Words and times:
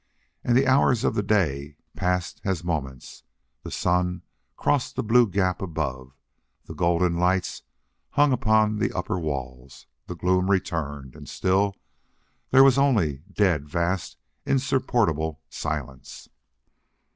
And 0.43 0.57
the 0.57 0.65
hours 0.65 1.03
of 1.03 1.13
the 1.13 1.21
day 1.21 1.75
passed 1.95 2.41
as 2.43 2.63
moments, 2.63 3.21
the 3.61 3.69
sun 3.69 4.23
crossed 4.57 4.95
the 4.95 5.03
blue 5.03 5.27
gap 5.29 5.61
above, 5.61 6.17
the 6.65 6.73
golden 6.73 7.17
lights 7.19 7.61
hung 8.09 8.33
on 8.33 8.79
the 8.79 8.91
upper 8.97 9.19
walls, 9.19 9.85
the 10.07 10.15
gloom 10.15 10.49
returned, 10.49 11.15
and 11.15 11.29
still 11.29 11.75
there 12.49 12.63
was 12.63 12.79
only 12.79 13.17
the 13.17 13.33
dead, 13.33 13.69
vast, 13.69 14.17
insupportable 14.43 15.39
silence. 15.51 16.27